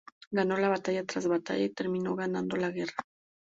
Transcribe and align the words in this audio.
Ganó 0.31 0.55
batalla 0.59 1.05
tras 1.05 1.27
batalla 1.27 1.63
y 1.63 1.69
terminó 1.75 2.15
ganando 2.15 2.57
la 2.57 2.71
guerra. 2.71 2.95